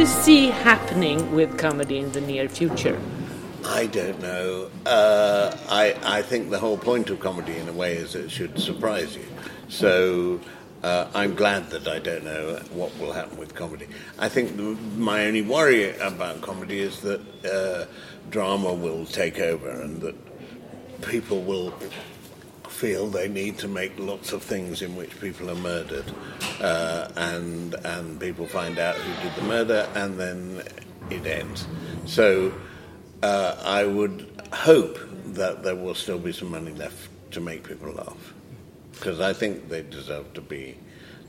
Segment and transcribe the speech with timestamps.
[0.00, 2.98] you see happening with comedy in the near future?
[3.66, 4.70] I don't know.
[4.86, 8.58] Uh, I, I think the whole point of comedy, in a way, is it should
[8.58, 9.26] surprise you.
[9.68, 10.40] So
[10.82, 13.88] uh, I'm glad that I don't know what will happen with comedy.
[14.18, 17.84] I think the, my only worry about comedy is that uh,
[18.30, 20.16] drama will take over and that
[21.02, 21.74] people will
[22.80, 26.10] feel they need to make lots of things in which people are murdered,
[26.62, 30.62] uh, and and people find out who did the murder, and then
[31.10, 31.66] it ends.
[32.06, 32.50] So
[33.22, 34.16] uh, I would
[34.54, 34.98] hope
[35.40, 38.32] that there will still be some money left to make people laugh,
[38.92, 40.78] because I think they deserve to be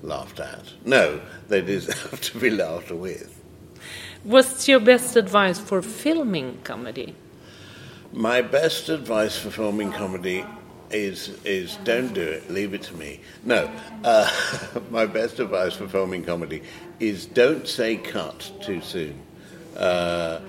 [0.03, 0.63] laughed at.
[0.85, 3.37] No, they deserve to be laughed with.
[4.23, 7.13] What's your best advice for filming comedy?
[8.13, 10.45] My best advice for filming comedy
[10.93, 12.49] is is don't do it.
[12.49, 13.19] Leave it to me.
[13.43, 13.69] No,
[14.03, 14.29] uh,
[14.91, 16.63] my best advice for filming comedy
[16.99, 19.19] is don't say cut too soon.
[19.75, 20.39] Uh,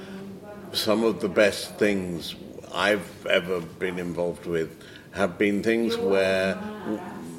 [0.73, 2.35] some of the best things
[2.75, 4.83] I've ever been involved with
[5.13, 6.59] have been things where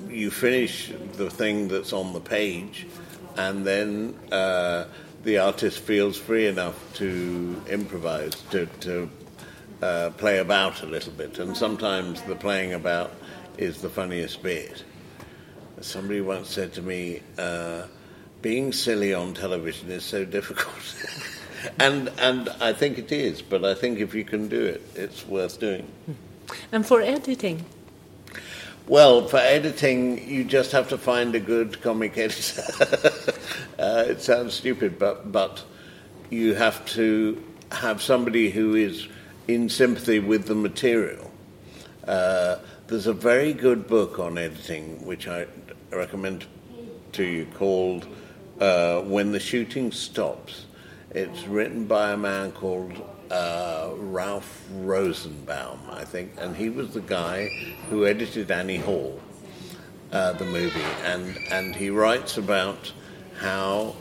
[0.07, 2.87] you finish the thing that's on the page,
[3.35, 4.85] and then uh,
[5.23, 8.65] the artist feels free enough to improvise to.
[8.81, 9.09] to
[9.81, 13.11] uh, play about a little bit, and sometimes the playing about
[13.57, 14.83] is the funniest bit.
[15.81, 17.83] Somebody once said to me, uh,
[18.41, 20.83] "Being silly on television is so difficult,"
[21.79, 23.41] and and I think it is.
[23.41, 25.87] But I think if you can do it, it's worth doing.
[26.71, 27.65] And for editing,
[28.87, 32.63] Well, for editing, you just have to find a good comic editor.
[33.79, 35.63] uh, it sounds stupid, but but
[36.29, 39.07] you have to have somebody who is
[39.47, 41.31] in sympathy with the material.
[42.07, 45.47] Uh, there's a very good book on editing, which I
[45.91, 46.45] recommend
[47.13, 48.05] to you, called
[48.59, 50.65] uh, "When the Shooting Stops."
[51.11, 52.91] It's written by a man called
[53.29, 57.49] uh, Ralph Rosenbaum, I think, and he was the guy
[57.89, 59.19] who edited Annie Hall,
[60.11, 62.91] uh, the movie, and and he writes about
[63.37, 63.95] how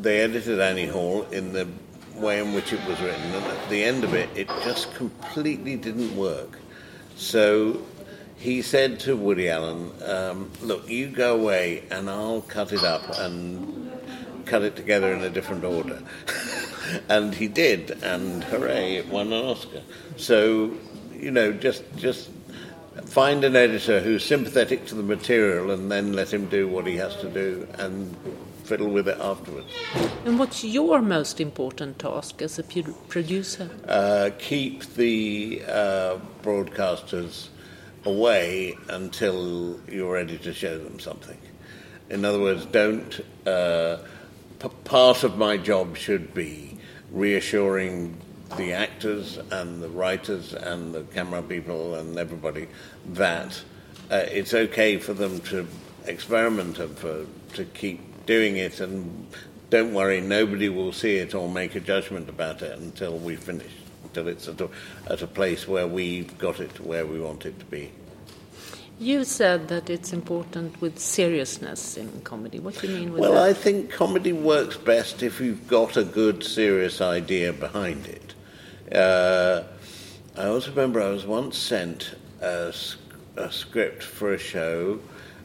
[0.00, 1.68] they edited Annie Hall in the
[2.16, 5.76] way in which it was written, and at the end of it, it just completely
[5.76, 6.58] didn't work.
[7.16, 7.82] So
[8.36, 13.02] he said to Woody Allen, um, "Look, you go away, and I'll cut it up
[13.18, 13.90] and
[14.44, 16.02] cut it together in a different order."
[17.08, 19.82] and he did, and hooray, it won an Oscar.
[20.16, 20.72] So,
[21.14, 22.30] you know, just just
[23.06, 26.96] find an editor who's sympathetic to the material, and then let him do what he
[26.96, 28.16] has to do, and
[28.62, 29.72] fiddle with it afterwards.
[30.24, 33.70] and what's your most important task as a producer?
[33.86, 37.48] Uh, keep the uh, broadcasters
[38.04, 41.38] away until you're ready to show them something.
[42.10, 43.20] In other words, don't.
[43.46, 43.98] Uh,
[44.58, 46.76] p- part of my job should be
[47.10, 48.16] reassuring
[48.56, 52.68] the actors and the writers and the camera people and everybody
[53.06, 53.62] that
[54.10, 55.66] uh, it's okay for them to
[56.06, 59.26] experiment and for to keep doing it and
[59.70, 63.72] don't worry nobody will see it or make a judgment about it until we finish
[64.04, 64.68] until it's at a,
[65.08, 67.90] at a place where we've got it to where we want it to be
[68.98, 72.60] You said that it's important with seriousness in comedy.
[72.60, 73.50] What do you mean with well that?
[73.50, 78.22] I think comedy works best if you've got a good serious idea behind it
[78.94, 79.64] uh,
[80.36, 82.72] I also remember I was once sent a
[83.50, 85.00] script for a show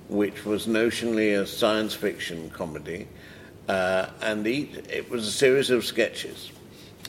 [0.09, 3.07] which was notionally a science fiction comedy,
[3.67, 6.51] uh, and each, it was a series of sketches.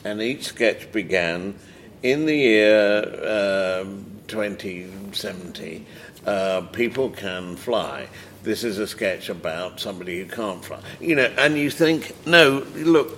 [0.03, 1.55] And each sketch began
[2.03, 5.85] in the year um, 2070,
[6.25, 8.07] uh, people can fly.
[8.43, 10.79] This is a sketch about somebody who can't fly.
[11.01, 13.17] You know, and you think, no, look,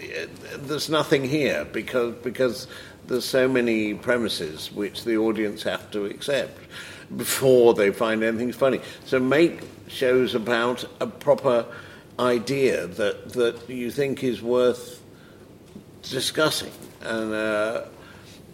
[0.00, 0.26] uh,
[0.58, 2.66] there's nothing here because because
[3.06, 6.58] there's so many premises which the audience have to accept
[7.16, 8.80] before they find anything funny.
[9.04, 11.66] So make shows about a proper
[12.18, 15.02] idea that that you think is worth
[16.02, 16.72] discussing,
[17.02, 17.84] and uh,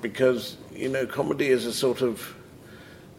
[0.01, 2.35] because you know comedy is a sort of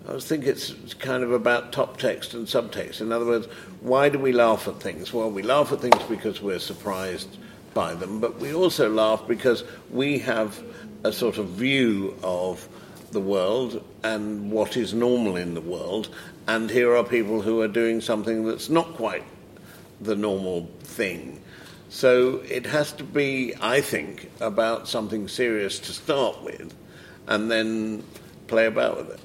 [0.07, 3.01] I think it's kind of about top text and subtext.
[3.01, 3.47] In other words,
[3.81, 5.11] why do we laugh at things?
[5.11, 7.37] Well, we laugh at things because we're surprised
[7.73, 10.63] by them, but we also laugh because we have
[11.03, 12.67] a sort of view of
[13.11, 16.09] the world and what is normal in the world,
[16.47, 19.23] and here are people who are doing something that's not quite
[20.01, 21.41] the normal thing.
[21.89, 26.73] So it has to be, I think, about something serious to start with,
[27.27, 28.03] and then
[28.47, 29.19] play about with it.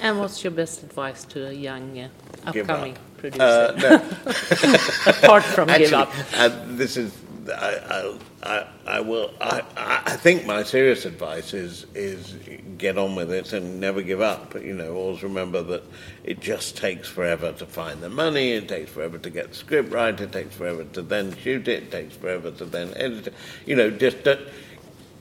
[0.00, 2.08] And what's your best advice to a young uh,
[2.46, 3.42] upcoming producer?
[3.42, 3.94] Uh, no.
[5.22, 6.12] Apart from give Actually, up.
[6.34, 7.12] uh, this is
[7.48, 8.66] I, I, I
[9.00, 9.34] will.
[9.40, 12.36] I, I think my serious advice is is
[12.78, 14.54] get on with it and never give up.
[14.54, 15.82] You know, always remember that
[16.22, 18.52] it just takes forever to find the money.
[18.52, 20.18] It takes forever to get the script right.
[20.20, 21.84] It takes forever to then shoot it.
[21.84, 23.34] It takes forever to then edit it.
[23.66, 24.18] You know, just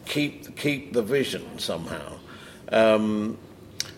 [0.05, 2.19] keep keep the vision somehow.
[2.71, 3.37] Um,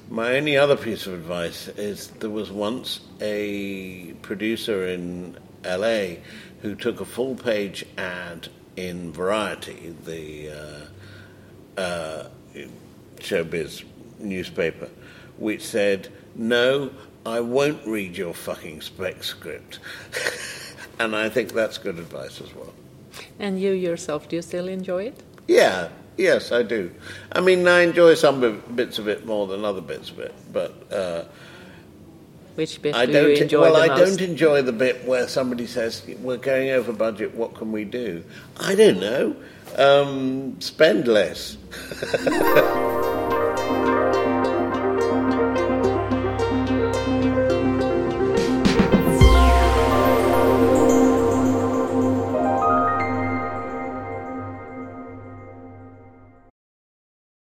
[0.09, 6.21] my only other piece of advice is there was once a producer in LA
[6.61, 10.51] who took a full page ad in Variety, the
[11.77, 12.27] uh, uh,
[13.17, 13.83] showbiz
[14.19, 14.87] newspaper,
[15.37, 16.91] which said, No,
[17.25, 19.79] I won't read your fucking spec script.
[20.99, 22.73] and I think that's good advice as well.
[23.39, 25.23] And you yourself, do you still enjoy it?
[25.47, 26.91] Yeah, yes, I do.
[27.31, 30.73] I mean, I enjoy some bits of it more than other bits of it, but.
[30.91, 31.23] Uh,
[32.57, 34.17] which bit I do don't, you enjoy well, I most?
[34.17, 37.35] don't enjoy the bit where somebody says, "We're going over budget.
[37.35, 38.23] What can we do?"
[38.59, 39.35] I don't know.
[39.77, 41.57] Um, spend less.